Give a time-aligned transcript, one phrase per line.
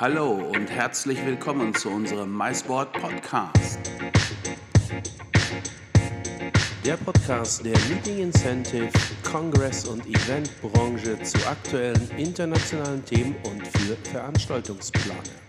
[0.00, 3.78] Hallo und herzlich willkommen zu unserem MySport Podcast.
[6.84, 8.90] Der Podcast der Meeting Incentive,
[9.22, 15.43] Kongress- und Eventbranche zu aktuellen internationalen Themen und für Veranstaltungsplaner.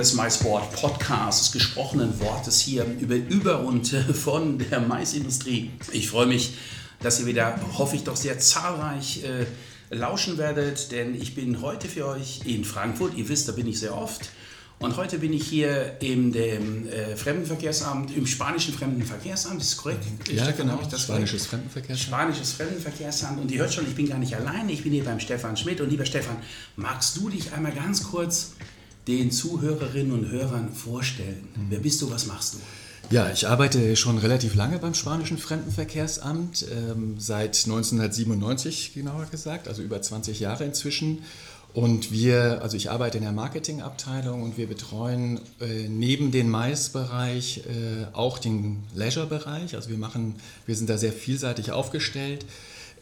[0.00, 5.70] Des MySport Podcasts, des gesprochenen Wortes hier über, über und von der Maisindustrie.
[5.92, 6.54] Ich freue mich,
[7.00, 11.86] dass ihr wieder, hoffe ich doch, sehr zahlreich äh, lauschen werdet, denn ich bin heute
[11.86, 13.12] für euch in Frankfurt.
[13.14, 14.30] Ihr wisst, da bin ich sehr oft.
[14.78, 20.02] Und heute bin ich hier in dem äh, Fremdenverkehrsamt, im spanischen Fremdenverkehrsamt, ist korrekt?
[20.32, 21.50] Ja, Stefan, genau, ich das spanisches korrekt?
[21.50, 22.08] Fremdenverkehrsamt.
[22.08, 23.38] Spanisches Fremdenverkehrsamt.
[23.38, 25.82] Und ihr hört schon, ich bin gar nicht alleine, ich bin hier beim Stefan Schmidt.
[25.82, 26.38] Und lieber Stefan,
[26.76, 28.52] magst du dich einmal ganz kurz
[29.06, 31.48] den Zuhörerinnen und Hörern vorstellen?
[31.68, 32.58] Wer bist du, was machst du?
[33.10, 39.82] Ja, ich arbeite schon relativ lange beim spanischen Fremdenverkehrsamt, ähm, seit 1997 genauer gesagt, also
[39.82, 41.22] über 20 Jahre inzwischen.
[41.72, 47.58] Und wir, also ich arbeite in der Marketingabteilung und wir betreuen äh, neben dem Mais-Bereich
[47.58, 49.76] äh, auch den Leisure-Bereich.
[49.76, 52.44] Also wir machen, wir sind da sehr vielseitig aufgestellt.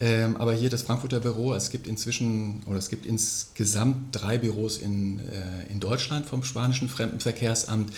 [0.01, 4.77] Ähm, aber hier das Frankfurter Büro, es gibt inzwischen oder es gibt insgesamt drei Büros
[4.77, 7.91] in, äh, in Deutschland vom spanischen Fremdenverkehrsamt.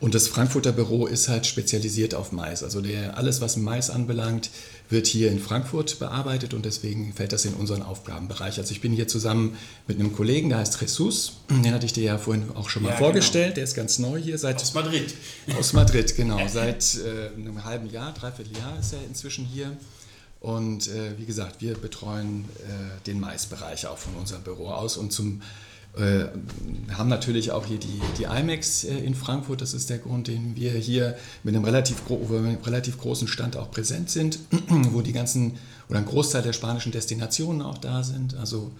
[0.00, 2.64] Und das Frankfurter Büro ist halt spezialisiert auf Mais.
[2.64, 4.50] Also der, alles, was Mais anbelangt,
[4.90, 8.58] wird hier in Frankfurt bearbeitet und deswegen fällt das in unseren Aufgabenbereich.
[8.58, 11.34] Also ich bin hier zusammen mit einem Kollegen, der heißt Jesus.
[11.48, 13.44] Den hatte ich dir ja vorhin auch schon mal Ja, vorgestellt.
[13.46, 13.54] genau.
[13.54, 15.14] Der ist ganz neu hier seit Aus Madrid.
[15.56, 16.40] aus Madrid, genau.
[16.52, 19.76] Seit äh, einem halben Jahr, dreiviertel Jahr ist er inzwischen hier.
[20.44, 25.10] Und äh, wie gesagt, wir betreuen äh, den Mais-Bereich auch von unserem Büro aus und
[25.10, 25.40] zum
[25.96, 26.26] äh,
[26.92, 29.62] haben natürlich auch hier die, die IMAX äh, in Frankfurt.
[29.62, 33.56] Das ist der Grund, den wir hier mit einem relativ, gro einem relativ großen Stand
[33.56, 34.38] auch präsent sind,
[34.68, 35.56] wo die ganzen
[35.88, 38.34] oder ein Großteil der spanischen Destinationen auch da sind.
[38.34, 38.70] Also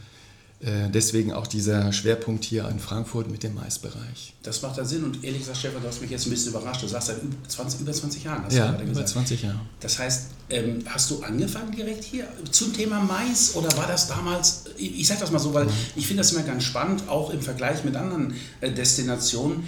[0.61, 4.33] deswegen auch dieser Schwerpunkt hier in Frankfurt mit dem Mais-Bereich.
[4.43, 6.83] Das macht dann Sinn und ehrlich gesagt, Stefan, du hast mich jetzt ein bisschen überrascht.
[6.83, 8.45] Du sagst seit über 20, über 20 Jahren.
[8.45, 9.09] Hast du Ja, gerade über gesagt.
[9.11, 9.61] 20 Jahre.
[9.81, 14.65] Das heißt, ähm, hast du angefangen direkt hier zum Thema Mais oder war das damals,
[14.77, 15.67] ich, sage das mal so, weil
[15.97, 19.65] ich finde das immer ganz spannend, auch im Vergleich mit anderen äh, Destinationen.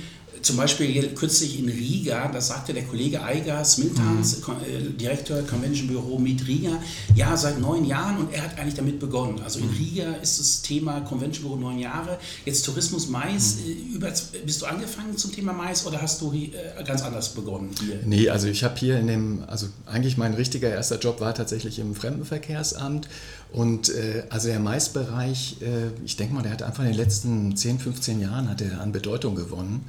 [0.46, 5.88] Zum Beispiel kürzlich in Riga, das sagte der Kollege Eigas Miltans, Kon- äh, Direktor Convention
[5.88, 6.80] Büro Meet Riga,
[7.16, 9.40] ja, seit neun Jahren und er hat eigentlich damit begonnen.
[9.42, 12.16] Also in Riga ist das Thema Convention Büro neun Jahre.
[12.44, 14.12] Jetzt Tourismus Mais, äh, über,
[14.44, 16.52] bist du angefangen zum Thema Mais oder hast du äh,
[16.84, 17.98] ganz anders begonnen hier?
[18.04, 21.80] Nee, also ich habe hier in dem, also eigentlich mein richtiger erster Job war tatsächlich
[21.80, 23.08] im Fremdenverkehrsamt
[23.52, 27.56] und äh, also der Maisbereich, äh, ich denke mal, der hat einfach in den letzten
[27.56, 29.88] 10, 15 Jahren hat er an Bedeutung gewonnen.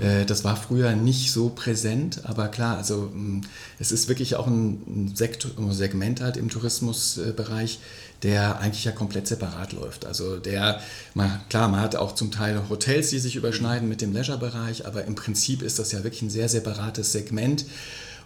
[0.00, 3.42] Äh, das war früher nicht so präsent, aber klar, also mh,
[3.78, 7.78] es ist wirklich auch ein Sektor, Segment halt im Tourismusbereich,
[8.22, 10.04] der eigentlich ja komplett separat läuft.
[10.04, 10.80] Also der,
[11.14, 15.04] man, klar, man hat auch zum Teil Hotels, die sich überschneiden mit dem Leisure-Bereich, aber
[15.04, 17.66] im Prinzip ist das ja wirklich ein sehr separates Segment.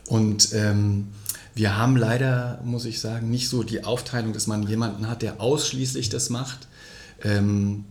[0.06, 1.08] Und ähm,
[1.54, 5.40] wir haben leider, muss ich sagen, nicht so die Aufteilung, dass man jemanden hat, der
[5.40, 6.68] ausschließlich das macht.
[7.22, 7.84] Ähm,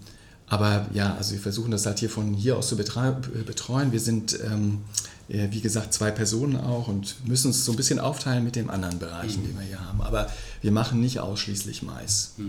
[0.48, 3.92] aber ja, also wir versuchen das halt hier von hier aus zu betreuen.
[3.92, 4.80] Wir sind, ähm,
[5.28, 8.70] äh, wie gesagt, zwei Personen auch und müssen es so ein bisschen aufteilen mit den
[8.70, 10.02] anderen Bereichen, die wir hier haben.
[10.02, 10.28] Aber
[10.62, 12.34] wir machen nicht ausschließlich Mais.
[12.38, 12.46] Ja.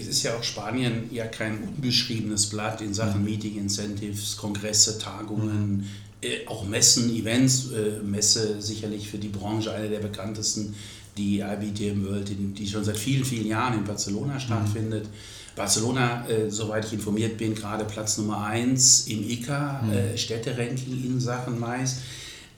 [0.00, 5.80] Es ist ja auch Spanien ja kein unbeschriebenes Blatt in Sachen Meeting Incentives, Kongresse, Tagungen,
[5.80, 6.05] äh,
[6.46, 7.70] auch Messen, Events.
[7.72, 10.74] Äh, Messe sicherlich für die Branche eine der bekanntesten,
[11.16, 15.08] die IBTM World, die, die schon seit vielen, vielen Jahren in Barcelona stattfindet.
[15.54, 21.18] Barcelona, äh, soweit ich informiert bin, gerade Platz Nummer 1 im ICA, äh, Städteranking in
[21.18, 21.96] Sachen Mais.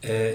[0.00, 0.34] Äh,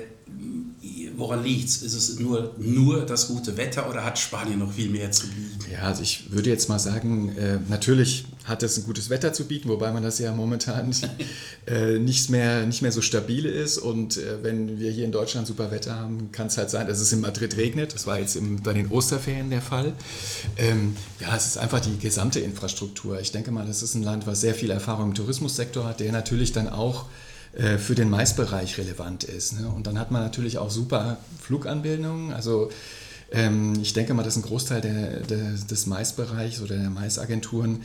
[1.16, 1.82] woran liegt es?
[1.84, 5.72] Ist es nur, nur das gute Wetter oder hat Spanien noch viel mehr zu bieten?
[5.72, 9.46] Ja, also ich würde jetzt mal sagen, äh, natürlich hat es ein gutes Wetter zu
[9.46, 10.94] bieten, wobei man das ja momentan
[11.68, 13.78] äh, nicht, mehr, nicht mehr so stabil ist.
[13.78, 17.00] Und äh, wenn wir hier in Deutschland super Wetter haben, kann es halt sein, dass
[17.00, 17.94] es in Madrid regnet.
[17.94, 19.94] Das war jetzt im, bei den Osterferien der Fall.
[20.58, 23.20] Ähm, ja, es ist einfach die gesamte Infrastruktur.
[23.20, 26.12] Ich denke mal, das ist ein Land, was sehr viel Erfahrung im Tourismussektor hat, der
[26.12, 27.06] natürlich dann auch
[27.54, 29.60] äh, für den Maisbereich relevant ist.
[29.60, 29.70] Ne?
[29.70, 32.34] Und dann hat man natürlich auch super Fluganbindungen.
[32.34, 32.72] Also
[33.32, 37.84] ähm, ich denke mal, dass ein Großteil der, der, des Maisbereichs oder der Maisagenturen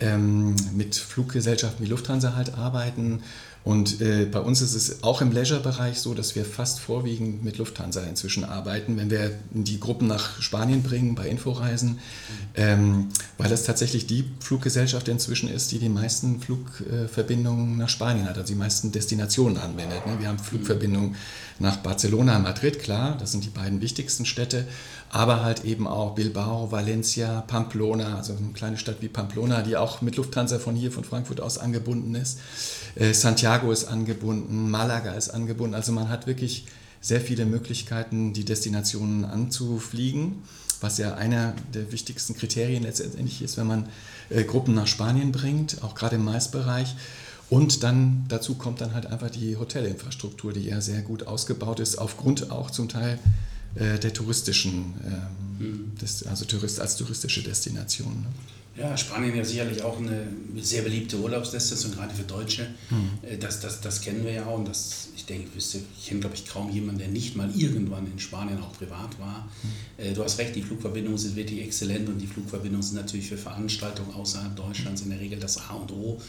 [0.00, 3.22] ähm, mit Fluggesellschaften wie Lufthansa halt arbeiten.
[3.62, 7.58] Und äh, bei uns ist es auch im Leisure-Bereich so, dass wir fast vorwiegend mit
[7.58, 11.98] Lufthansa inzwischen arbeiten, wenn wir die Gruppen nach Spanien bringen bei Inforeisen,
[12.54, 18.38] ähm, weil das tatsächlich die Fluggesellschaft inzwischen ist, die die meisten Flugverbindungen nach Spanien hat,
[18.38, 20.06] also die meisten Destinationen anwendet.
[20.06, 20.18] Ne?
[20.18, 21.16] Wir haben Flugverbindungen
[21.58, 24.66] nach Barcelona, Madrid, klar, das sind die beiden wichtigsten Städte,
[25.10, 30.02] aber halt eben auch Bilbao, Valencia, Pamplona, also eine kleine Stadt wie Pamplona, die auch
[30.02, 32.38] mit Lufthansa von hier, von Frankfurt aus angebunden ist.
[32.94, 35.74] Äh, Santiago ist angebunden, Malaga ist angebunden.
[35.74, 36.66] Also man hat wirklich
[37.00, 40.42] sehr viele Möglichkeiten, die Destinationen anzufliegen,
[40.80, 43.88] was ja einer der wichtigsten Kriterien letztendlich ist, wenn man
[44.28, 46.94] äh, Gruppen nach Spanien bringt, auch gerade im Maisbereich.
[47.48, 51.98] Und dann dazu kommt dann halt einfach die Hotelinfrastruktur, die ja sehr gut ausgebaut ist,
[51.98, 53.18] aufgrund auch zum Teil
[53.74, 55.98] äh, der touristischen, ähm, mhm.
[56.00, 58.22] des, also Tourist, als touristische Destination.
[58.22, 58.26] Ne?
[58.76, 60.26] Ja, Spanien ja sicherlich auch eine
[60.60, 62.66] sehr beliebte Urlaubsdestination, gerade für Deutsche.
[62.88, 63.38] Mhm.
[63.40, 64.58] Das, das, das kennen wir ja auch.
[64.58, 68.18] Und das, ich denke, ich kenne, glaube ich, kaum jemanden, der nicht mal irgendwann in
[68.18, 69.48] Spanien auch privat war.
[69.98, 70.14] Mhm.
[70.14, 74.14] Du hast recht, die Flugverbindungen sind wirklich exzellent und die Flugverbindungen sind natürlich für Veranstaltungen
[74.14, 76.20] außerhalb Deutschlands in der Regel das A und O.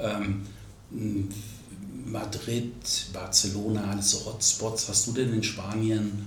[0.00, 0.42] Ähm,
[2.06, 2.72] Madrid,
[3.12, 4.88] Barcelona, alles so Hotspots.
[4.88, 6.26] Hast du denn in Spanien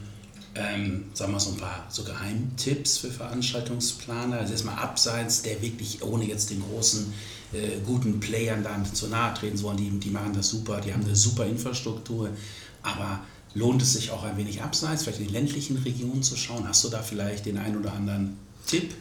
[0.57, 4.39] ähm, sagen wir so ein paar so Geheimtipps für Veranstaltungsplaner.
[4.39, 7.13] Also erstmal abseits der wirklich, ohne jetzt den großen,
[7.54, 11.06] äh, guten Playern dann zu nahe treten sollen, die, die machen das super, die haben
[11.06, 12.30] eine super Infrastruktur,
[12.83, 13.21] aber
[13.54, 16.68] lohnt es sich auch ein wenig abseits, vielleicht in den ländlichen Regionen zu schauen?
[16.68, 18.94] Hast du da vielleicht den einen oder anderen Tipp?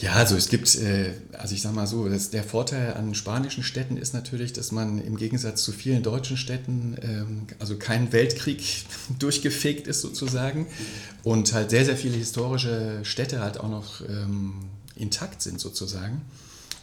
[0.00, 3.98] Ja, also es gibt, äh, also ich sage mal so, der Vorteil an spanischen Städten
[3.98, 8.62] ist natürlich, dass man im Gegensatz zu vielen deutschen Städten, ähm, also kein Weltkrieg
[9.18, 10.66] durchgefegt ist sozusagen
[11.22, 14.54] und halt sehr, sehr viele historische Städte halt auch noch ähm,
[14.96, 16.22] intakt sind sozusagen.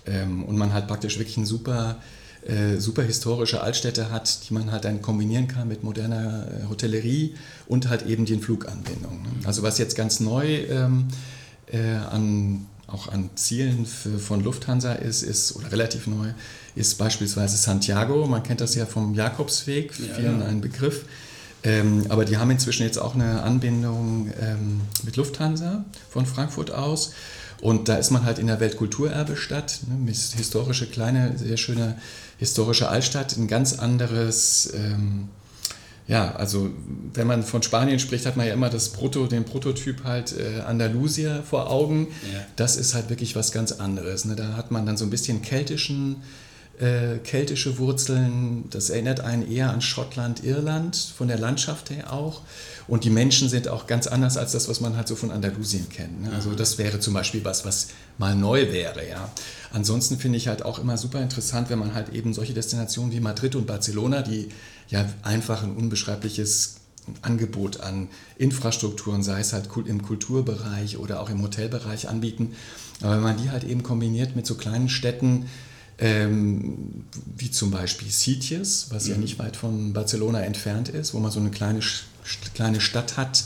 [0.05, 1.99] Ähm, und man halt praktisch wirklich eine super,
[2.45, 7.33] äh, super historische Altstädte hat, die man halt dann kombinieren kann mit moderner äh, Hotellerie
[7.65, 9.25] und halt eben den Fluganbindungen.
[9.43, 10.67] Also was jetzt ganz neu
[12.09, 16.29] an auch an Zielen für, von Lufthansa ist, ist, oder relativ neu,
[16.75, 18.25] ist beispielsweise Santiago.
[18.27, 20.45] Man kennt das ja vom Jakobsweg, ja, vielen ja.
[20.45, 21.03] ein Begriff.
[21.63, 27.13] Ähm, aber die haben inzwischen jetzt auch eine Anbindung ähm, mit Lufthansa von Frankfurt aus.
[27.59, 31.97] Und da ist man halt in der Weltkulturerbestadt, ne, historische, kleine, sehr schöne
[32.37, 35.29] historische Altstadt, ein ganz anderes ähm,
[36.07, 36.69] ja, also
[37.13, 40.61] wenn man von Spanien spricht, hat man ja immer das Proto, den Prototyp halt äh,
[40.61, 42.07] Andalusia vor Augen.
[42.33, 42.39] Ja.
[42.55, 44.23] Das ist halt wirklich was ganz anderes.
[44.23, 44.35] Ne?
[44.35, 46.23] Da hat man dann so ein bisschen keltischen,
[46.79, 48.69] äh, keltische Wurzeln.
[48.69, 52.41] Das erinnert einen eher an Schottland, Irland, von der Landschaft her auch.
[52.87, 55.89] Und die Menschen sind auch ganz anders als das, was man halt so von Andalusien
[55.89, 56.21] kennt.
[56.21, 56.31] Ne?
[56.33, 59.05] Also das wäre zum Beispiel was, was mal neu wäre.
[59.09, 59.29] Ja.
[59.73, 63.19] Ansonsten finde ich halt auch immer super interessant, wenn man halt eben solche Destinationen wie
[63.19, 64.47] Madrid und Barcelona, die
[64.89, 66.75] ja einfach ein unbeschreibliches
[67.21, 72.53] Angebot an Infrastrukturen, sei es halt im Kulturbereich oder auch im Hotelbereich anbieten.
[73.01, 75.45] Aber wenn man die halt eben kombiniert mit so kleinen Städten,
[75.99, 77.05] ähm,
[77.37, 79.11] wie zum Beispiel Sitges, was mhm.
[79.11, 81.79] ja nicht weit von Barcelona entfernt ist, wo man so eine kleine,
[82.53, 83.45] kleine Stadt hat,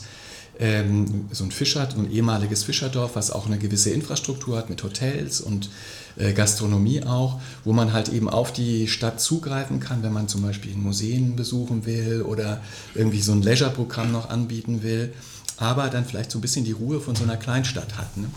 [0.62, 5.42] ähm, so ein Fischer, ein ehemaliges Fischerdorf, was auch eine gewisse Infrastruktur hat mit Hotels
[5.42, 5.70] und
[6.18, 10.44] äh, Gastronomie auch, wo man halt eben auf die Stadt zugreifen kann, wenn man zum
[10.44, 12.62] Beispiel Museen besuchen will oder
[12.94, 15.14] irgendwie so ein Leisure-Programm noch anbieten will,
[15.58, 18.16] aber dann vielleicht so ein bisschen die Ruhe von so einer Kleinstadt hat.
[18.18, 18.28] Ne?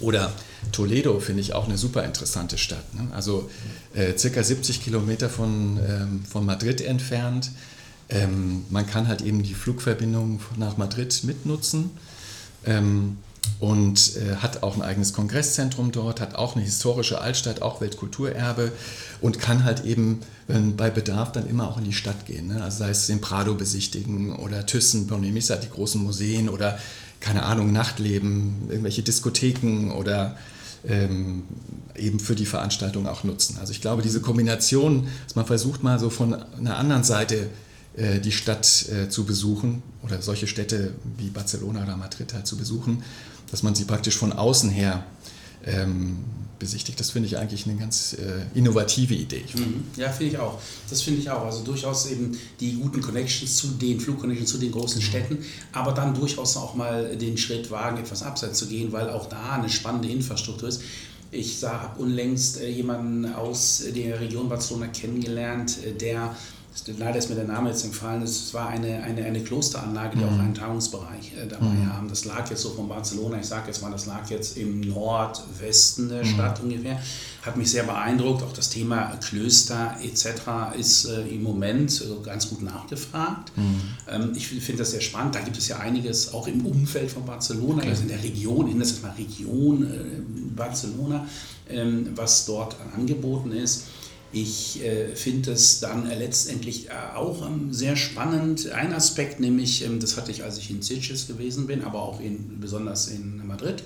[0.00, 0.32] Oder
[0.72, 2.94] Toledo finde ich auch eine super interessante Stadt.
[2.94, 3.08] Ne?
[3.14, 3.50] Also
[3.94, 7.50] äh, circa 70 Kilometer von, ähm, von Madrid entfernt.
[8.08, 11.90] Ähm, man kann halt eben die Flugverbindung nach Madrid mitnutzen
[12.66, 13.16] ähm,
[13.60, 18.72] und äh, hat auch ein eigenes Kongresszentrum dort, hat auch eine historische Altstadt, auch Weltkulturerbe
[19.20, 22.48] und kann halt eben wenn, bei Bedarf dann immer auch in die Stadt gehen.
[22.48, 22.62] Ne?
[22.62, 26.78] Also sei es den Prado besichtigen oder Thyssen, Bonnemissa, die großen Museen oder
[27.20, 30.36] keine Ahnung, Nachtleben, irgendwelche Diskotheken oder
[30.86, 31.44] ähm,
[31.96, 33.56] eben für die Veranstaltung auch nutzen.
[33.58, 37.48] Also ich glaube, diese Kombination, dass man versucht mal so von einer anderen Seite
[37.96, 43.04] die Stadt äh, zu besuchen oder solche Städte wie Barcelona oder Madrid halt zu besuchen,
[43.50, 45.04] dass man sie praktisch von außen her
[45.64, 46.24] ähm,
[46.58, 46.98] besichtigt.
[46.98, 49.44] Das finde ich eigentlich eine ganz äh, innovative Idee.
[49.54, 49.84] Mhm.
[49.96, 50.58] Ja, finde ich auch.
[50.90, 51.44] Das finde ich auch.
[51.44, 55.04] Also durchaus eben die guten Connections zu den Flugconnections zu den großen mhm.
[55.04, 55.38] Städten,
[55.72, 59.52] aber dann durchaus auch mal den Schritt wagen, etwas abseits zu gehen, weil auch da
[59.52, 60.82] eine spannende Infrastruktur ist.
[61.30, 66.36] Ich habe unlängst äh, jemanden aus der Region Barcelona kennengelernt, äh, der
[66.98, 70.28] leider ist mir der Name jetzt entfallen, es war eine, eine, eine Klosteranlage, die mhm.
[70.28, 71.92] auch einen Tagungsbereich äh, dabei mhm.
[71.92, 72.08] haben.
[72.08, 76.08] Das lag jetzt so von Barcelona, ich sage jetzt mal, das lag jetzt im Nordwesten
[76.08, 76.28] der mhm.
[76.28, 77.00] Stadt ungefähr.
[77.42, 78.42] Hat mich sehr beeindruckt.
[78.42, 80.76] Auch das Thema Klöster etc.
[80.78, 83.52] ist äh, im Moment äh, ganz gut nachgefragt.
[83.56, 83.80] Mhm.
[84.08, 85.34] Ähm, ich finde das sehr spannend.
[85.34, 87.90] Da gibt es ja einiges auch im Umfeld von Barcelona, okay.
[87.90, 90.04] also in der Region, in das ist mal Region äh,
[90.56, 91.26] Barcelona,
[91.68, 93.84] ähm, was dort angeboten ist.
[94.34, 98.68] Ich äh, finde es dann äh, letztendlich äh, auch ähm, sehr spannend.
[98.70, 102.20] Ein Aspekt, nämlich, ähm, das hatte ich, als ich in Sitges gewesen bin, aber auch
[102.20, 103.84] in, besonders in Madrid.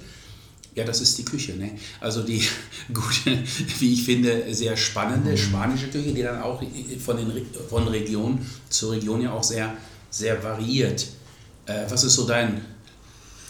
[0.75, 1.55] Ja, das ist die Küche.
[1.55, 1.73] Ne?
[2.01, 2.43] Also die
[2.95, 3.39] gute,
[3.79, 6.63] wie ich finde, sehr spannende spanische Küche, die dann auch
[7.05, 7.31] von, den,
[7.69, 8.39] von Region
[8.71, 9.77] zu Region ja auch sehr,
[10.09, 11.09] sehr variiert.
[11.67, 12.63] Äh, was ist so dein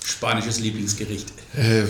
[0.05, 1.33] spanisches Lieblingsgericht?
[1.57, 1.85] Äh,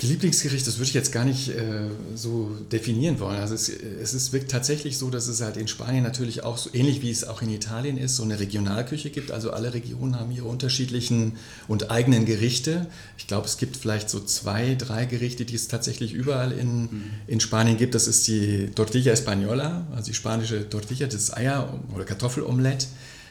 [0.00, 1.82] Lieblingsgericht, das würde ich jetzt gar nicht äh,
[2.14, 3.38] so definieren wollen.
[3.38, 6.70] Also es, es ist wirklich tatsächlich so, dass es halt in Spanien natürlich auch so
[6.72, 9.30] ähnlich wie es auch in Italien ist, so eine Regionalküche gibt.
[9.30, 11.36] Also alle Regionen haben ihre unterschiedlichen
[11.68, 12.86] und eigenen Gerichte.
[13.18, 17.10] Ich glaube, es gibt vielleicht so zwei, drei Gerichte, die es tatsächlich überall in, mhm.
[17.26, 17.94] in Spanien gibt.
[17.94, 22.88] Das ist die Tortilla Española, also die spanische Tortilla, das Eier- oder Kartoffelomelett.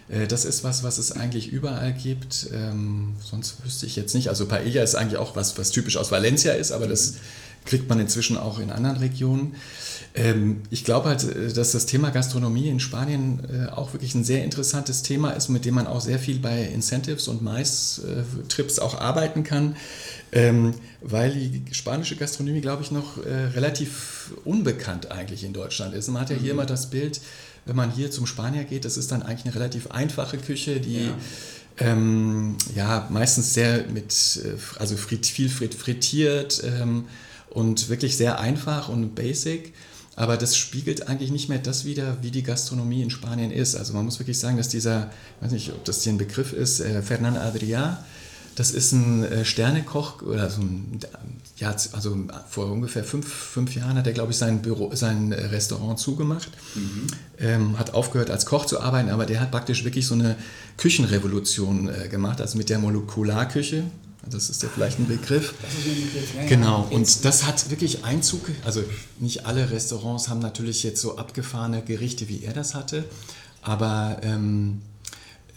[0.10, 2.50] Äh, das ist was, was es eigentlich überall gibt.
[2.54, 4.30] Ähm, sonst wüsste ich jetzt nicht.
[4.30, 7.16] Also Paella ist eigentlich auch was, was typisch aus Valencia ist, aber das
[7.66, 9.56] kriegt man inzwischen auch in anderen Regionen.
[10.16, 14.24] Ähm, ich glaube halt, äh, dass das Thema Gastronomie in Spanien äh, auch wirklich ein
[14.24, 19.00] sehr interessantes Thema ist, mit dem man auch sehr viel bei Incentives und Mais-Trips auch
[19.00, 19.76] arbeiten kann,
[20.32, 26.08] ähm, weil die spanische Gastronomie, glaube ich, noch äh, relativ unbekannt eigentlich in Deutschland ist.
[26.08, 26.60] Man hat ja hier mhm.
[26.60, 27.22] immer das Bild,
[27.66, 31.06] wenn man hier zum Spanier geht, das ist dann eigentlich eine relativ einfache Küche, die
[31.06, 31.18] ja.
[31.82, 37.06] Ähm, ja meistens sehr mit, äh, also viel frittiert ähm,
[37.50, 39.74] und wirklich sehr einfach und basic.
[40.16, 43.76] Aber das spiegelt eigentlich nicht mehr das wider, wie die Gastronomie in Spanien ist.
[43.76, 46.52] Also man muss wirklich sagen, dass dieser, ich weiß nicht, ob das hier ein Begriff
[46.52, 48.00] ist, äh, Fernand Adrià,
[48.60, 51.00] das ist ein äh, Sternekoch oder so ein,
[51.56, 52.18] ja, also
[52.50, 56.50] vor ungefähr fünf, fünf Jahren hat er, glaube ich, sein, Büro, sein äh, Restaurant zugemacht,
[56.76, 57.08] mhm.
[57.40, 60.36] ähm, hat aufgehört als Koch zu arbeiten, aber der hat praktisch wirklich so eine
[60.76, 63.86] Küchenrevolution äh, gemacht, also mit der Molekularküche.
[64.30, 65.54] Das ist ja vielleicht ein Begriff.
[65.62, 68.42] Das ist ein Begriff, ja, Genau, und das hat wirklich Einzug.
[68.66, 68.84] Also
[69.20, 73.06] nicht alle Restaurants haben natürlich jetzt so abgefahrene Gerichte, wie er das hatte,
[73.62, 74.82] aber ähm,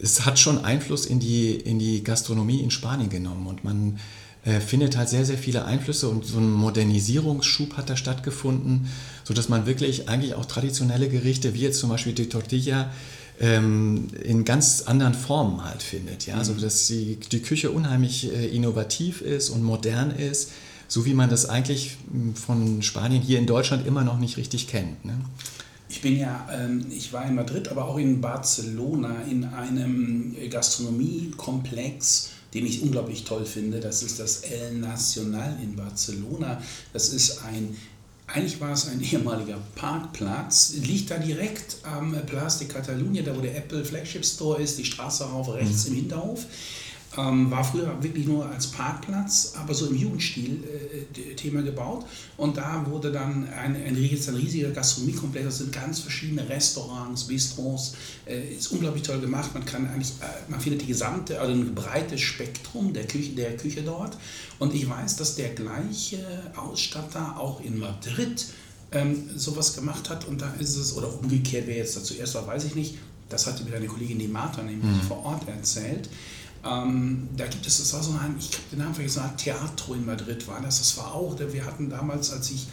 [0.03, 3.99] es hat schon Einfluss in die, in die Gastronomie in Spanien genommen und man
[4.43, 8.89] äh, findet halt sehr, sehr viele Einflüsse und so ein Modernisierungsschub hat da stattgefunden,
[9.23, 12.91] sodass man wirklich eigentlich auch traditionelle Gerichte, wie jetzt zum Beispiel die Tortilla,
[13.39, 16.25] ähm, in ganz anderen Formen halt findet.
[16.25, 16.33] Ja?
[16.33, 16.39] Mhm.
[16.39, 20.51] Also dass die, die Küche unheimlich äh, innovativ ist und modern ist,
[20.89, 24.67] so wie man das eigentlich hm, von Spanien hier in Deutschland immer noch nicht richtig
[24.67, 25.05] kennt.
[25.05, 25.13] Ne?
[26.03, 32.31] Ich bin ja, ähm, ich war in Madrid, aber auch in Barcelona in einem Gastronomiekomplex,
[32.53, 33.79] den ich unglaublich toll finde.
[33.79, 36.61] Das ist das El Nacional in Barcelona.
[36.91, 37.77] Das ist ein
[38.27, 43.39] eigentlich war es ein ehemaliger Parkplatz, liegt da direkt am Place de Catalunya, da wo
[43.39, 45.93] der Apple Flagship Store ist, die Straße rauf, rechts mhm.
[45.93, 46.45] im Hinterhof.
[47.15, 52.05] Ähm, war früher wirklich nur als Parkplatz, aber so im Jugendstil äh, Thema gebaut.
[52.37, 57.93] Und da wurde dann ein, ein, ein riesiger Gastronomiekomplex, das sind ganz verschiedene Restaurants, Bistros.
[58.25, 59.51] Äh, ist unglaublich toll gemacht.
[59.53, 63.57] Man kann eigentlich, äh, man findet die gesamte, also ein breites Spektrum der Küche, der
[63.57, 64.17] Küche dort.
[64.57, 68.47] Und ich weiß, dass der gleiche Ausstatter auch in Madrid
[68.91, 70.27] ähm, sowas gemacht hat.
[70.27, 72.95] Und da ist es, oder umgekehrt, wer jetzt dazu erst war, weiß ich nicht.
[73.29, 75.07] Das hatte mir deine Kollegin die Martha nämlich mhm.
[75.07, 76.09] vor Ort erzählt.
[76.65, 80.05] Ähm, da gibt es, das war so ein, ich habe den Namen vergessen, Theatro in
[80.05, 80.79] Madrid war das.
[80.79, 82.67] Das war auch, wir hatten damals, als ich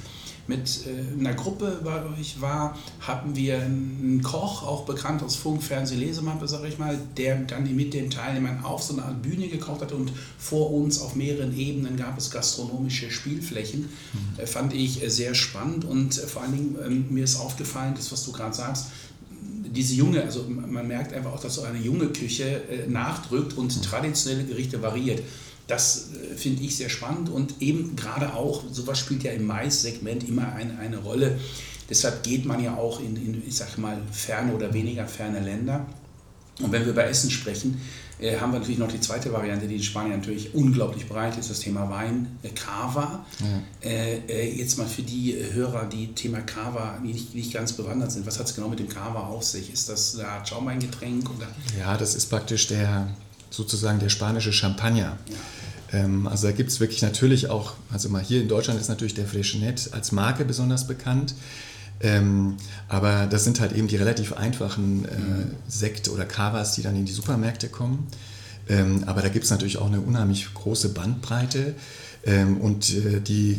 [0.50, 5.62] mit äh, einer Gruppe bei euch war, hatten wir einen Koch, auch bekannt aus Funk,
[5.62, 9.48] Fernseh, Lesemappe, sag ich mal, der dann mit den Teilnehmern auf so eine Art Bühne
[9.48, 13.82] gekocht hat und vor uns auf mehreren Ebenen gab es gastronomische Spielflächen.
[13.82, 14.40] Mhm.
[14.40, 18.10] Äh, fand ich äh, sehr spannend und vor allen Dingen ähm, mir ist aufgefallen, das,
[18.10, 18.86] was du gerade sagst,
[19.70, 23.82] diese junge, also man merkt einfach auch, dass so eine junge Küche äh, nachdrückt und
[23.84, 25.22] traditionelle Gerichte variiert.
[25.68, 30.28] Das äh, finde ich sehr spannend und eben gerade auch, sowas spielt ja im Mais-Segment
[30.28, 31.38] immer eine, eine Rolle.
[31.88, 35.86] Deshalb geht man ja auch in, in, ich sag mal, ferne oder weniger ferne Länder.
[36.60, 37.80] Und wenn wir über Essen sprechen,
[38.20, 41.50] äh, haben wir natürlich noch die zweite Variante, die in Spanien natürlich unglaublich breit ist,
[41.50, 43.24] das Thema Wein, äh, Cava.
[43.40, 43.88] Ja.
[43.88, 48.26] Äh, äh jetzt mal für die Hörer, die Thema Cava nicht, nicht ganz bewandert sind,
[48.26, 49.72] was hat es genau mit dem Cava auf sich?
[49.72, 51.28] Ist das eine Art Schaumweingetränk?
[51.30, 51.48] Oder?
[51.78, 53.08] Ja, das ist praktisch der
[53.50, 55.18] sozusagen der spanische Champagner.
[55.28, 55.36] Ja.
[55.92, 59.14] Ähm, also da gibt es wirklich natürlich auch, also mal hier in Deutschland ist natürlich
[59.14, 61.34] der Freixenet als Marke besonders bekannt.
[62.00, 62.56] Ähm,
[62.88, 65.50] aber das sind halt eben die relativ einfachen äh, mhm.
[65.68, 68.06] Sekt- oder Cavas, die dann in die Supermärkte kommen.
[68.68, 71.74] Ähm, aber da gibt es natürlich auch eine unheimlich große Bandbreite.
[72.24, 73.58] Ähm, und äh, die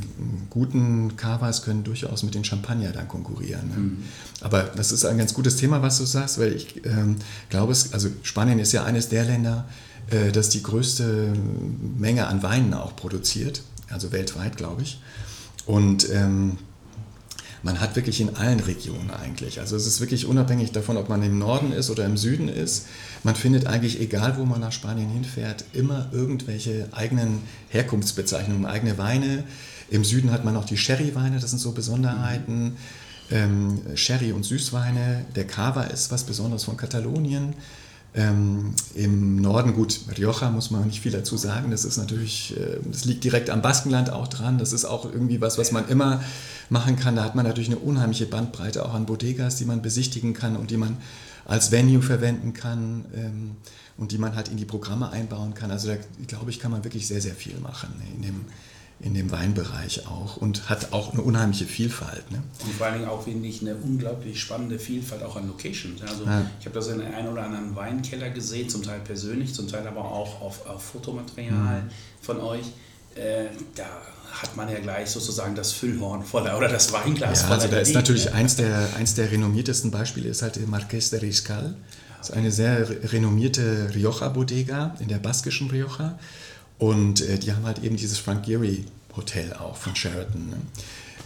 [0.50, 3.70] guten Cavas können durchaus mit den Champagner dann konkurrieren.
[3.70, 3.76] Ne?
[3.76, 3.98] Mhm.
[4.42, 7.16] Aber das ist ein ganz gutes Thema, was du sagst, weil ich ähm,
[7.50, 9.68] glaube, es, also Spanien ist ja eines der Länder,
[10.12, 11.34] äh, das die größte
[11.98, 15.02] Menge an Weinen auch produziert, also weltweit, glaube ich.
[15.66, 16.58] Und ähm,
[17.64, 19.60] man hat wirklich in allen Regionen eigentlich.
[19.60, 22.88] Also es ist wirklich unabhängig davon, ob man im Norden ist oder im Süden ist.
[23.24, 29.44] Man findet eigentlich, egal wo man nach Spanien hinfährt, immer irgendwelche eigenen Herkunftsbezeichnungen, eigene Weine.
[29.90, 32.78] Im Süden hat man auch die Sherry-Weine, das sind so Besonderheiten.
[33.30, 35.26] Ähm, Sherry und Süßweine.
[35.36, 37.54] Der Cava ist was Besonderes von Katalonien.
[38.14, 41.72] Ähm, Im Norden, gut, Rioja muss man nicht viel dazu sagen.
[41.72, 44.58] Das ist natürlich, äh, das liegt direkt am Baskenland auch dran.
[44.58, 46.22] Das ist auch irgendwie was, was man immer
[46.70, 47.16] machen kann.
[47.16, 50.72] Da hat man natürlich eine unheimliche Bandbreite auch an Bodegas, die man besichtigen kann und
[50.72, 50.98] die man
[51.46, 53.52] als Venue verwenden kann ähm,
[53.98, 55.72] und die man halt in die Programme einbauen kann.
[55.72, 55.96] Also da
[56.28, 58.46] glaube ich, kann man wirklich sehr, sehr viel machen in dem,
[59.04, 62.30] in dem Weinbereich auch und hat auch eine unheimliche Vielfalt.
[62.32, 62.42] Ne?
[62.64, 66.02] Und vor allen Dingen auch, finde ich, eine unglaublich spannende Vielfalt auch an Locations.
[66.02, 66.46] Also ja.
[66.60, 70.04] ich habe das in einem oder anderen Weinkeller gesehen, zum Teil persönlich, zum Teil aber
[70.04, 71.90] auch auf, auf Fotomaterial mhm.
[72.22, 72.66] von euch.
[73.16, 73.86] Äh, da
[74.32, 77.62] hat man ja gleich sozusagen das Füllhorn voller oder das Weinglas ja, voller.
[77.62, 81.20] Also da ist natürlich eins der, eins der renommiertesten Beispiele ist halt der Marqués de
[81.20, 81.76] Riscal.
[82.18, 86.20] Das ist eine sehr renommierte Rioja-Bodega in der baskischen Rioja.
[86.82, 88.86] Und äh, die haben halt eben dieses Frank Gehry
[89.16, 90.50] Hotel auch von Sheraton.
[90.50, 90.58] Ne?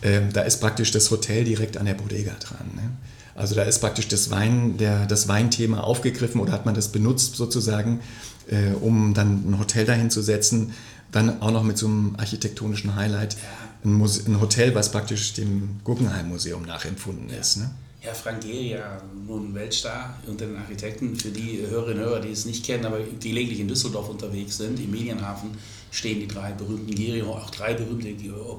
[0.02, 2.72] Ähm, da ist praktisch das Hotel direkt an der Bodega dran.
[2.76, 2.92] Ne?
[3.36, 7.38] Also da ist praktisch das, Wein, der, das Weinthema aufgegriffen oder hat man das benutzt
[7.38, 8.02] sozusagen,
[8.48, 10.74] äh, um dann ein Hotel dahin zu setzen.
[11.14, 13.38] Dann auch noch mit so einem architektonischen Highlight.
[13.86, 17.60] Ein, Muse ein Hotel, was praktisch dem Guggenheim Museum nachempfunden ist.
[17.60, 17.72] Ne?
[18.06, 22.46] Herr Frangieri, ja nun Weltstar unter den Architekten, für die Hörerinnen und Hörer, die es
[22.46, 25.50] nicht kennen, aber die gelegentlich in Düsseldorf unterwegs sind, im Medienhafen
[25.90, 28.10] stehen die drei berühmten Geri, auch drei berühmte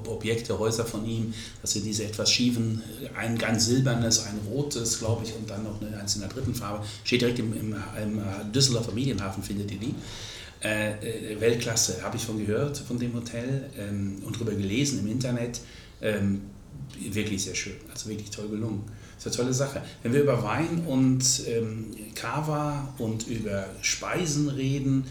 [0.07, 1.33] Objekte, Häuser von ihm.
[1.61, 2.81] Das sind diese etwas schiefen,
[3.15, 6.85] ein ganz silbernes, ein rotes, glaube ich, und dann noch eins in der dritten Farbe.
[7.03, 9.95] Steht direkt im, im, im Düsseldorfer Medienhafen, findet ihr die.
[10.63, 15.07] Äh, äh, Weltklasse, habe ich von gehört, von dem Hotel ähm, und darüber gelesen im
[15.07, 15.61] Internet.
[16.01, 16.41] Ähm,
[16.99, 18.83] wirklich sehr schön, also wirklich toll gelungen.
[19.15, 19.81] Das ist eine tolle Sache.
[20.03, 25.05] Wenn wir über Wein und ähm, Kava und über Speisen reden,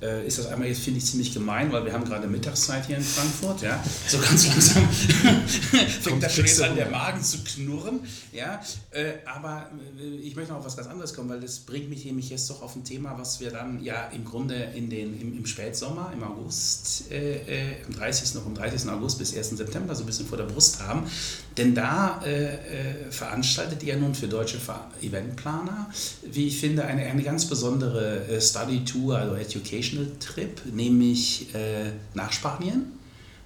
[0.00, 2.96] äh, ist das einmal jetzt, finde ich, ziemlich gemein, weil wir haben gerade Mittagszeit hier
[2.96, 3.82] in Frankfurt, ja.
[4.06, 4.88] So ganz langsam
[6.00, 8.00] fängt da schon jetzt an, der Magen zu knurren,
[8.32, 8.60] ja.
[8.90, 12.04] Äh, aber äh, ich möchte noch auf was ganz anderes kommen, weil das bringt mich
[12.04, 15.36] nämlich jetzt doch auf ein Thema, was wir dann ja im Grunde in den, im,
[15.36, 18.34] im Spätsommer, im August, äh, am 30.
[18.34, 18.88] noch am 30.
[18.90, 19.50] August bis 1.
[19.50, 21.10] September so ein bisschen vor der Brust haben.
[21.56, 24.58] Denn da äh, äh, veranstaltet ihr nun für deutsche
[25.02, 25.90] Eventplaner,
[26.22, 31.92] wie ich finde, eine, eine ganz besondere Study Tour, also Education Educational Trip, nämlich äh,
[32.14, 32.92] nach Spanien.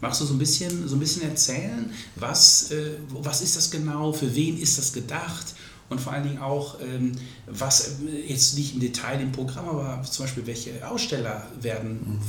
[0.01, 4.13] Magst du so ein bisschen, so ein bisschen erzählen, was, äh, was ist das genau,
[4.13, 5.55] für wen ist das gedacht
[5.91, 7.13] und vor allen Dingen auch, ähm,
[7.47, 12.21] was äh, jetzt nicht im Detail im Programm, aber zum Beispiel welche Aussteller werden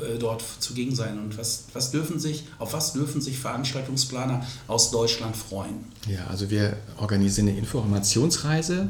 [0.00, 4.92] äh, dort zugegen sein und was, was dürfen sich, auf was dürfen sich Veranstaltungsplaner aus
[4.92, 5.86] Deutschland freuen?
[6.08, 8.88] Ja, also wir organisieren eine Informationsreise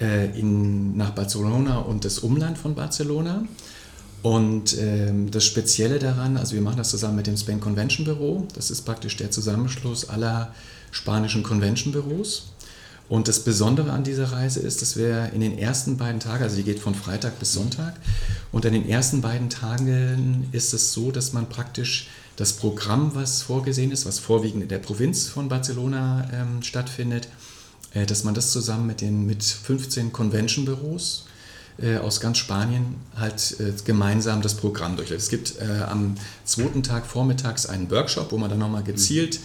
[0.00, 3.44] äh, in, nach Barcelona und das Umland von Barcelona.
[4.24, 8.48] Und ähm, das Spezielle daran, also wir machen das zusammen mit dem Spain Convention Büro.
[8.54, 10.54] Das ist praktisch der Zusammenschluss aller
[10.92, 12.46] spanischen Convention Büros.
[13.10, 16.56] Und das Besondere an dieser Reise ist, dass wir in den ersten beiden Tagen, also
[16.56, 17.96] die geht von Freitag bis Sonntag,
[18.50, 23.42] und an den ersten beiden Tagen ist es so, dass man praktisch das Programm, was
[23.42, 27.28] vorgesehen ist, was vorwiegend in der Provinz von Barcelona ähm, stattfindet,
[27.92, 31.26] äh, dass man das zusammen mit den mit 15 Convention-Büros
[31.98, 35.22] aus ganz Spanien halt äh, gemeinsam das Programm durchläuft.
[35.22, 39.40] Es gibt äh, am zweiten Tag vormittags einen Workshop, wo man dann nochmal gezielt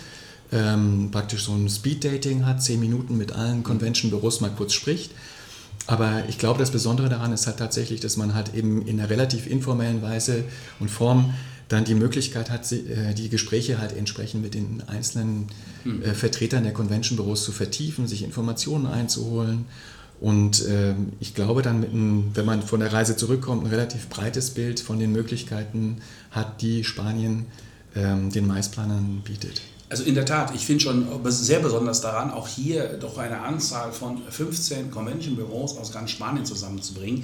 [0.51, 5.11] ähm, praktisch so ein Speed-Dating hat, zehn Minuten mit allen Convention-Büros mal kurz spricht.
[5.87, 9.09] Aber ich glaube, das Besondere daran ist halt tatsächlich, dass man halt eben in einer
[9.09, 10.43] relativ informellen Weise
[10.79, 11.33] und Form
[11.67, 15.47] dann die Möglichkeit hat, äh, die Gespräche halt entsprechend mit den einzelnen
[15.83, 16.03] hm.
[16.13, 19.65] Vertretern der Convention-Büros zu vertiefen, sich Informationen einzuholen
[20.19, 24.51] und äh, ich glaube dann, einem, wenn man von der Reise zurückkommt, ein relativ breites
[24.51, 26.01] Bild von den Möglichkeiten
[26.31, 27.45] hat, die Spanien
[27.95, 29.61] ähm, den Maisplanern bietet.
[29.89, 33.91] Also in der Tat, ich finde schon sehr besonders daran, auch hier doch eine Anzahl
[33.91, 37.23] von 15 Convention-Büros aus ganz Spanien zusammenzubringen.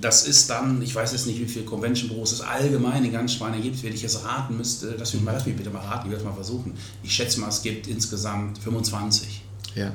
[0.00, 3.62] Das ist dann, ich weiß jetzt nicht, wie viele Convention-Büros es allgemein in ganz Spanien
[3.62, 3.82] gibt.
[3.82, 6.28] Wenn ich es raten müsste, mich, mal, lass mich bitte mal raten, ich werde es
[6.28, 6.74] mal versuchen.
[7.02, 9.42] Ich schätze mal, es gibt insgesamt 25.
[9.74, 9.90] Ja.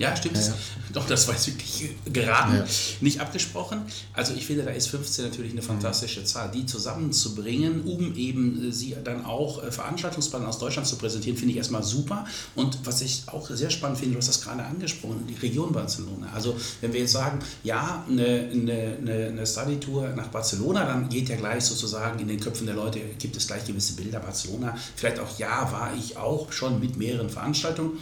[0.00, 0.36] Ja, stimmt.
[0.36, 0.54] Ja, ja.
[0.94, 2.64] Doch, das war jetzt wirklich geraten, ja.
[3.02, 3.82] nicht abgesprochen.
[4.14, 6.50] Also ich finde, da ist 15 natürlich eine fantastische Zahl.
[6.50, 11.52] Die zusammenzubringen, um eben äh, sie dann auch äh, Veranstaltungsplanen aus Deutschland zu präsentieren, finde
[11.52, 12.24] ich erstmal super.
[12.54, 16.30] Und was ich auch sehr spannend finde, du hast das gerade angesprochen, die Region Barcelona.
[16.34, 21.36] Also wenn wir jetzt sagen, ja, eine, eine, eine Study-Tour nach Barcelona, dann geht ja
[21.36, 24.74] gleich sozusagen in den Köpfen der Leute, gibt es gleich gewisse Bilder Barcelona.
[24.96, 27.98] Vielleicht auch, ja, war ich auch schon mit mehreren Veranstaltungen.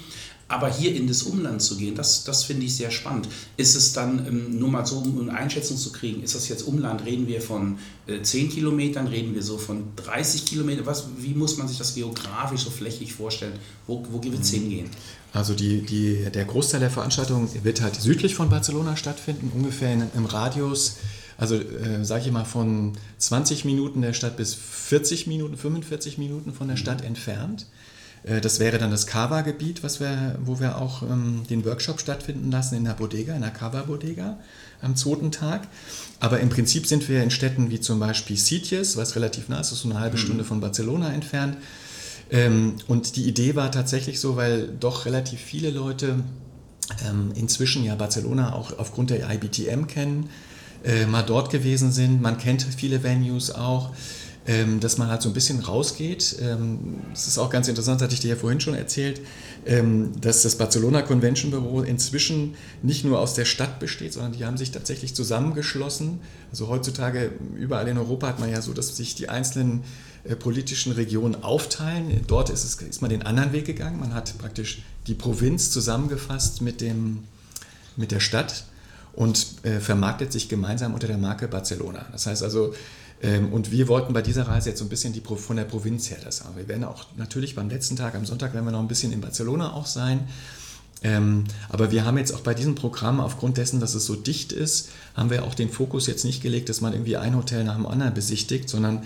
[0.50, 3.28] Aber hier in das Umland zu gehen, das, das finde ich sehr spannend.
[3.58, 6.62] Ist es dann, ähm, nur mal so, um eine Einschätzung zu kriegen, ist das jetzt
[6.62, 10.86] Umland, reden wir von äh, 10 Kilometern, reden wir so von 30 Kilometern?
[10.86, 13.52] Was, wie muss man sich das geografisch so flächig vorstellen?
[13.86, 14.56] Wo, wo wird es mhm.
[14.56, 14.90] hingehen?
[15.34, 20.02] Also die, die, der Großteil der Veranstaltung wird halt südlich von Barcelona stattfinden, ungefähr in,
[20.14, 20.96] im Radius,
[21.36, 26.54] also äh, sage ich mal von 20 Minuten der Stadt bis 40 Minuten, 45 Minuten
[26.54, 26.80] von der mhm.
[26.80, 27.66] Stadt entfernt.
[28.24, 32.84] Äh, das wäre dann das Kava-Gebiet, wo wir auch ähm, den Workshop stattfinden lassen in
[32.84, 34.38] der Bodega, in der Kava-Bodega
[34.80, 35.68] am zweiten Tag.
[36.20, 39.72] Aber im Prinzip sind wir in Städten wie zum Beispiel Sitges, was relativ nah ist,
[39.72, 40.22] ist so eine halbe mhm.
[40.22, 41.56] Stunde von Barcelona entfernt.
[42.30, 46.16] Ähm, und die Idee war tatsächlich so, weil doch relativ viele Leute
[47.06, 50.28] ähm, inzwischen ja Barcelona auch aufgrund der IBTM kennen,
[50.84, 52.20] äh, mal dort gewesen sind.
[52.20, 53.92] Man kennt viele Venues auch
[54.48, 56.36] ähm, dass man halt so ein bisschen rausgeht.
[56.40, 59.20] Ähm, das ist auch ganz interessant, hatte ich dir ja vorhin schon erzählt,
[59.66, 64.46] ähm, dass das Barcelona Convention Büro inzwischen nicht nur aus der Stadt besteht, sondern die
[64.46, 66.20] haben sich tatsächlich zusammengeschlossen.
[66.50, 69.84] Also heutzutage überall in Europa hat man ja so, dass sich die einzelnen
[70.24, 72.24] äh, politischen Regionen aufteilen.
[72.26, 74.00] Dort ist, es, ist man den anderen Weg gegangen.
[74.00, 77.24] Man hat praktisch die Provinz zusammengefasst mit, dem,
[77.96, 78.64] mit der Stadt
[79.12, 82.06] und äh, vermarktet sich gemeinsam unter der Marke Barcelona.
[82.12, 82.72] Das heißt also,
[83.52, 86.18] und wir wollten bei dieser Reise jetzt so ein bisschen die, von der Provinz her
[86.22, 86.56] das haben.
[86.56, 89.20] Wir werden auch natürlich beim letzten Tag, am Sonntag, werden wir noch ein bisschen in
[89.20, 90.28] Barcelona auch sein.
[91.02, 94.52] Ähm, aber wir haben jetzt auch bei diesem Programm, aufgrund dessen, dass es so dicht
[94.52, 97.76] ist, haben wir auch den Fokus jetzt nicht gelegt, dass man irgendwie ein Hotel nach
[97.76, 99.04] dem anderen besichtigt, sondern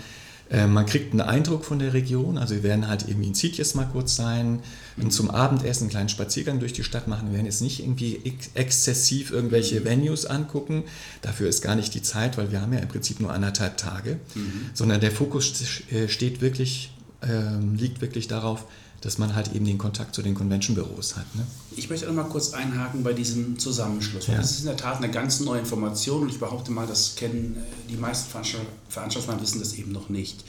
[0.67, 2.37] man kriegt einen Eindruck von der Region.
[2.37, 4.59] Also wir werden halt irgendwie in Sitges mal kurz sein,
[4.97, 7.29] und zum Abendessen einen kleinen Spaziergang durch die Stadt machen.
[7.29, 9.85] Wir werden jetzt nicht irgendwie ex exzessiv irgendwelche mhm.
[9.85, 10.83] Venues angucken.
[11.21, 14.19] Dafür ist gar nicht die Zeit, weil wir haben ja im Prinzip nur anderthalb Tage.
[14.35, 14.69] Mhm.
[14.73, 15.53] Sondern der Fokus
[15.91, 18.65] äh, steht wirklich, äh, liegt wirklich darauf,
[19.03, 21.25] dass man halt eben den Kontakt zu den Convention-Büros hat.
[21.35, 21.45] Ne?
[21.75, 24.27] Ich möchte noch mal kurz einhaken bei diesem Zusammenschluss.
[24.27, 24.37] Ja.
[24.37, 27.57] Das ist in der Tat eine ganz neue Information und ich behaupte mal, das kennen
[27.57, 30.45] äh, die meisten Veranstalter, wissen das eben noch nicht.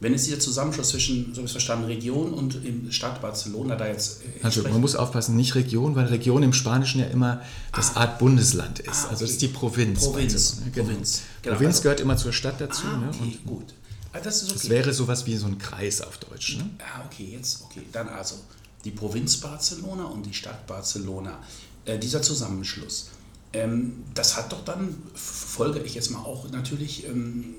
[0.00, 2.58] Wenn es dieser Zusammenschluss zwischen, so habe ich verstanden, Region und
[2.90, 4.22] Stadt Barcelona da jetzt.
[4.22, 7.40] Äh, also man muss aufpassen, nicht Region, weil Region im Spanischen ja immer
[7.72, 8.00] das ah.
[8.00, 8.88] Art Bundesland ist.
[8.88, 9.08] Ah, okay.
[9.10, 10.00] Also das ist die Provinz.
[10.00, 10.60] Provinz.
[10.74, 10.88] Genau.
[10.88, 11.22] Provinz.
[11.42, 11.54] Genau.
[11.54, 12.82] Provinz also, gehört immer zur Stadt dazu.
[12.84, 13.10] Ah, ne?
[13.10, 13.38] okay, ne?
[13.46, 13.74] gut.
[14.12, 14.52] Ah, das, okay.
[14.52, 16.58] das, wäre sowas wie so ein Kreis auf Deutsch.
[16.58, 16.68] Ne?
[16.78, 17.82] Ah, okay, jetzt, okay.
[17.92, 18.36] Dann also
[18.84, 21.38] die Provinz Barcelona und die Stadt Barcelona.
[21.84, 23.08] Äh, dieser Zusammenschluss.
[23.52, 27.54] Ähm, das hat doch dann, folge ich jetzt mal auch natürlich, ähm,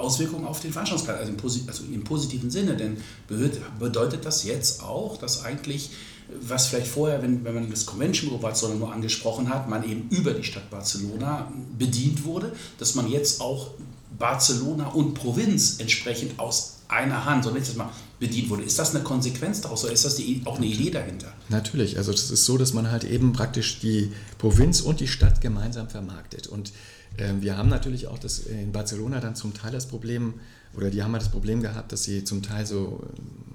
[0.00, 2.76] Auswirkungen auf den Veranstaltungsplan, also im, also im positiven Sinne.
[2.76, 2.96] Denn
[3.78, 5.90] bedeutet das jetzt auch, dass eigentlich,
[6.40, 10.08] was vielleicht vorher, wenn, wenn man das Convention Bureau Barcelona nur angesprochen hat, man eben
[10.10, 13.70] über die Stadt Barcelona bedient wurde, dass man jetzt auch
[14.20, 18.62] Barcelona und Provinz entsprechend aus einer Hand, so jetzt mal, bedient wurde.
[18.62, 21.32] Ist das eine Konsequenz daraus oder ist das die, auch eine Idee dahinter?
[21.48, 25.40] Natürlich, also das ist so, dass man halt eben praktisch die Provinz und die Stadt
[25.40, 26.46] gemeinsam vermarktet.
[26.46, 26.72] Und
[27.18, 30.34] ähm, wir haben natürlich auch das in Barcelona dann zum Teil das Problem,
[30.76, 33.49] oder die haben halt das Problem gehabt, dass sie zum Teil so ähm,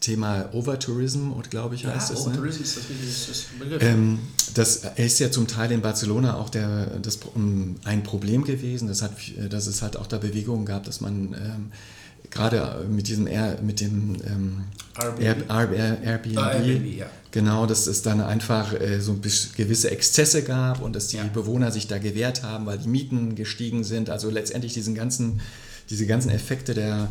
[0.00, 2.22] Thema Overtourism, glaube ich, heißt ja, es.
[2.22, 2.64] Overtourism ne?
[2.64, 3.82] ist das, das Begriff.
[3.82, 4.18] Ähm,
[4.54, 7.18] das ist ja zum Teil in Barcelona auch der, das,
[7.84, 8.88] ein Problem gewesen.
[8.88, 9.12] Das hat,
[9.50, 11.72] dass es halt auch da Bewegungen gab, dass man ähm,
[12.30, 14.64] gerade mit diesem Air, mit dem ähm,
[15.20, 17.06] Airbnb, Air, Airbnb, ah, Airbnb ja.
[17.30, 19.18] genau, dass es dann einfach äh, so
[19.56, 21.24] gewisse Exzesse gab und dass die ja.
[21.24, 24.10] Bewohner sich da gewehrt haben, weil die Mieten gestiegen sind.
[24.10, 25.40] Also letztendlich diesen ganzen,
[25.90, 27.08] diese ganzen Effekte der,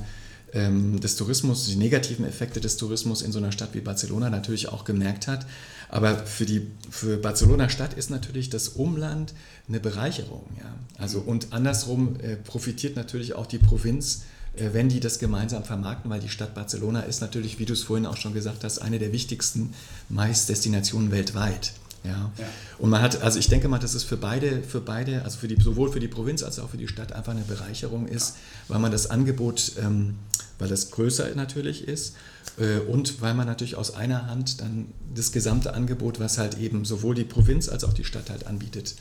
[0.54, 4.70] ähm, des Tourismus, die negativen Effekte des Tourismus in so einer Stadt wie Barcelona natürlich
[4.70, 5.46] auch gemerkt hat.
[5.90, 9.34] Aber für die für Barcelona Stadt ist natürlich das Umland
[9.68, 10.46] eine Bereicherung.
[10.60, 10.74] Ja?
[10.98, 14.24] Also und andersrum äh, profitiert natürlich auch die Provinz
[14.58, 17.84] äh, wenn die das gemeinsam vermarkten, weil die Stadt Barcelona ist natürlich, wie du es
[17.84, 19.74] vorhin auch schon gesagt hast, eine der wichtigsten
[20.10, 21.74] Maisdestinationen weltweit.
[22.04, 22.32] Ja.
[22.38, 22.46] ja.
[22.78, 25.48] Und man hat, also ich denke mal, dass es für beide, für beide, also für
[25.48, 28.74] die, sowohl für die Provinz als auch für die Stadt einfach eine Bereicherung ist, ja.
[28.74, 30.16] weil man das Angebot, ähm,
[30.60, 32.16] weil das größer natürlich ist
[32.58, 36.86] äh, und weil man natürlich aus einer Hand dann das gesamte Angebot, was halt eben
[36.86, 38.96] sowohl die Provinz als auch die Stadt halt anbietet,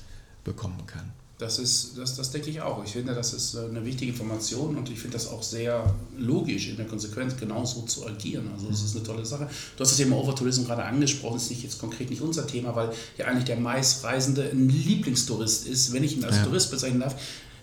[0.45, 1.13] bekommen kann.
[1.39, 2.83] Das ist, das, das denke ich auch.
[2.83, 6.77] Ich finde, das ist eine wichtige Information und ich finde das auch sehr logisch in
[6.77, 8.49] der Konsequenz genauso zu agieren.
[8.55, 9.47] Also das ist eine tolle Sache.
[9.77, 12.75] Du hast das Thema Overtourism gerade angesprochen, das ist nicht jetzt konkret nicht unser Thema,
[12.75, 16.45] weil ja eigentlich der meistreisende ein Lieblingstourist ist, wenn ich ihn als ja.
[16.45, 17.17] Tourist bezeichnen darf.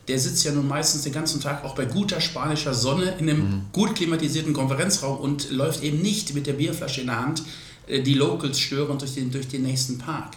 [0.08, 3.39] Der sitzt ja nun meistens den ganzen Tag auch bei guter spanischer Sonne in einem
[3.39, 3.62] mhm.
[3.72, 7.44] gut klimatisierten Konferenzraum und läuft eben nicht mit der Bierflasche in der Hand
[7.88, 10.34] äh, die Locals stören durch den, durch den nächsten Park.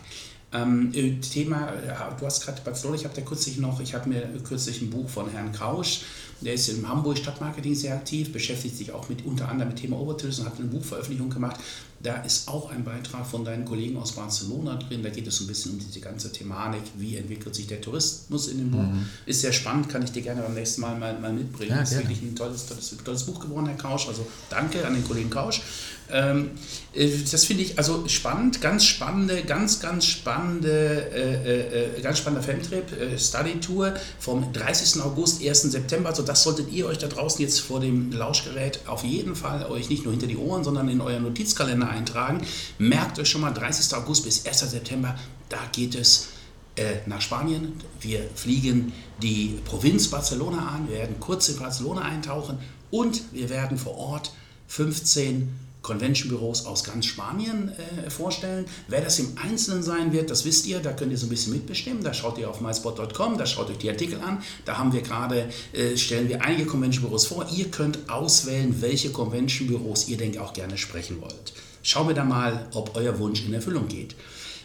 [0.53, 1.73] Ähm, äh, Thema,
[2.19, 5.09] du hast gerade Barcelona, ich habe da kürzlich noch, ich habe mir kürzlich ein Buch
[5.09, 6.03] von Herrn Kausch,
[6.41, 9.99] der ist im Hamburg Stadtmarketing sehr aktiv, beschäftigt sich auch mit unter anderem mit Thema
[9.99, 11.57] Overtourism und hat eine Buchveröffentlichung gemacht.
[12.03, 15.03] Da ist auch ein Beitrag von deinen Kollegen aus Barcelona drin.
[15.03, 18.49] Da geht es so ein bisschen um diese ganze Thematik, wie entwickelt sich der Tourismus
[18.49, 18.83] in dem Buch.
[18.83, 19.07] Mhm.
[19.25, 21.73] Ist sehr spannend, kann ich dir gerne beim nächsten Mal mal, mal mitbringen.
[21.73, 24.09] Ja, ist wirklich ein tolles, tolles, tolles Buch geworden, Herr Kausch.
[24.09, 25.63] Also danke an den Kollegen Kausch.
[26.11, 26.51] Ähm,
[26.95, 32.43] äh, das finde ich also spannend, ganz spannende, ganz, ganz spannende, äh, äh, ganz spannender
[32.43, 35.03] Femtrip, äh, Study Tour vom 30.
[35.03, 35.63] August, 1.
[35.63, 36.11] September.
[36.11, 39.91] Also das solltet ihr euch da draußen jetzt vor dem Lauschgerät auf jeden Fall euch
[39.91, 42.41] nicht nur hinter die Ohren, sondern in euren Notizkalender eintragen.
[42.79, 43.95] Merkt euch schon mal 30.
[43.97, 44.71] August bis 1.
[44.71, 45.17] September,
[45.49, 46.29] da geht es
[46.77, 47.73] äh, nach Spanien.
[48.01, 52.59] Wir fliegen die Provinz Barcelona an, wir werden kurz in Barcelona eintauchen
[52.91, 54.33] und wir werden vor Ort
[54.69, 58.67] 15 Convention-Büros aus ganz Spanien äh, vorstellen.
[58.89, 61.53] Wer das im Einzelnen sein wird, das wisst ihr, da könnt ihr so ein bisschen
[61.53, 62.03] mitbestimmen.
[62.03, 64.43] Da schaut ihr auf myspot.com, da schaut euch die Artikel an.
[64.65, 67.47] Da haben wir gerade, äh, stellen wir einige Convention-Büros vor.
[67.55, 71.53] Ihr könnt auswählen, welche Convention-Büros ihr denkt auch gerne sprechen wollt.
[71.87, 74.17] Schauen wir da mal, ob euer Wunsch in Erfüllung geht.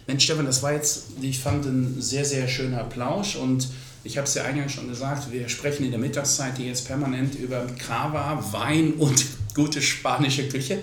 [0.08, 3.68] Mensch, Stefan, das war jetzt, ich fand, ein sehr, sehr schöner Plausch und
[4.04, 7.68] ich habe es ja eingangs schon gesagt, wir sprechen in der Mittagszeit jetzt permanent über
[7.78, 10.80] Cava, Wein und gute spanische Küche.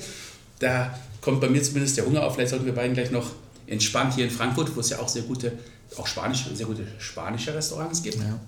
[0.60, 2.36] Da kommt bei mir zumindest der Hunger auf.
[2.36, 3.32] Vielleicht sollten wir beiden gleich noch
[3.66, 5.58] entspannt hier in Frankfurt, wo es ja auch sehr gute,
[5.96, 8.38] auch spanische, sehr gute spanische Restaurants gibt, ja.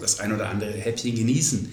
[0.00, 1.72] das ein oder andere Häppchen genießen.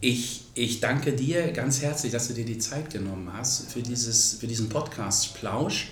[0.00, 4.34] Ich, ich danke dir ganz herzlich, dass du dir die Zeit genommen hast für, dieses,
[4.34, 5.88] für diesen Podcast Plausch.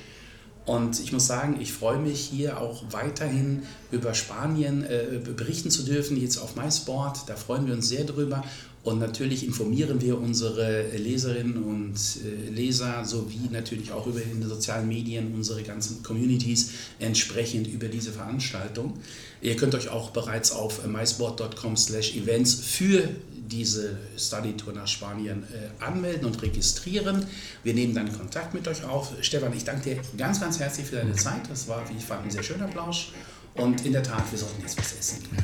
[0.64, 5.82] Und ich muss sagen, ich freue mich hier auch weiterhin über Spanien äh, berichten zu
[5.82, 7.28] dürfen, jetzt auf MySport.
[7.28, 8.44] Da freuen wir uns sehr drüber.
[8.84, 14.48] Und natürlich informieren wir unsere Leserinnen und äh, Leser sowie natürlich auch über in den
[14.48, 18.94] sozialen Medien unsere ganzen Communities entsprechend über diese Veranstaltung.
[19.42, 23.08] Ihr könnt euch auch bereits auf mysport.com/events für
[23.48, 27.26] diese Study Tour nach Spanien äh, anmelden und registrieren.
[27.62, 29.12] Wir nehmen dann Kontakt mit euch auf.
[29.20, 31.42] Stefan, ich danke dir ganz, ganz herzlich für deine Zeit.
[31.48, 33.12] Das war, wie ich fand, ein sehr schöner Plausch.
[33.54, 35.38] Und in der Tat, wir sollten jetzt was essen gehen.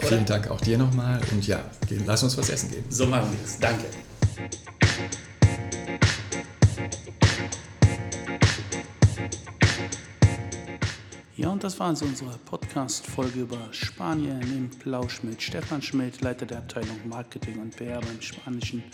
[0.00, 0.08] Ja.
[0.08, 1.62] Vielen Dank auch dir nochmal und ja,
[2.06, 2.84] lass uns was essen gehen.
[2.88, 3.58] So machen wir es.
[3.58, 3.84] Danke.
[11.40, 16.44] Ja, und das war also unsere Podcast-Folge über Spanien im Plausch mit Stefan Schmidt, Leiter
[16.44, 18.84] der Abteilung Marketing und PR beim spanischen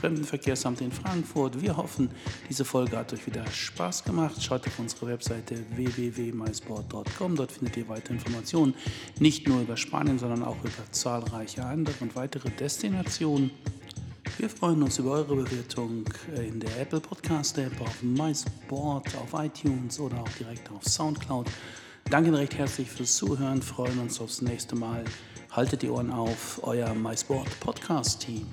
[0.00, 1.62] Fremdenverkehrsamt in Frankfurt.
[1.62, 2.10] Wir hoffen,
[2.50, 4.34] diese Folge hat euch wieder Spaß gemacht.
[4.42, 7.36] Schaut auf unsere Webseite www.mysport.com.
[7.36, 8.74] Dort findet ihr weitere Informationen,
[9.18, 13.50] nicht nur über Spanien, sondern auch über zahlreiche andere und weitere Destinationen.
[14.36, 16.04] Wir freuen uns über eure Bewertung
[16.36, 21.46] in der Apple Podcast App, auf MySport, auf iTunes oder auch direkt auf Soundcloud.
[22.10, 25.04] Danke recht herzlich fürs Zuhören, freuen uns aufs nächste Mal.
[25.50, 28.46] Haltet die Ohren auf, euer MySport Podcast Team.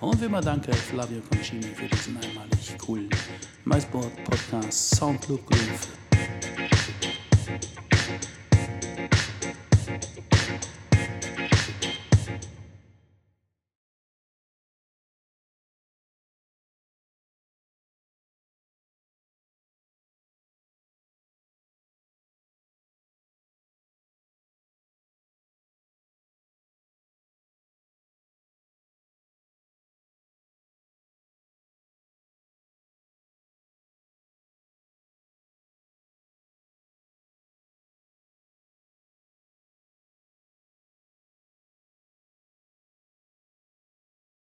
[0.00, 3.10] Und wie immer danke Flavio Concini für diesen einmalig coolen
[3.64, 6.09] MySport Podcast Soundclub Groove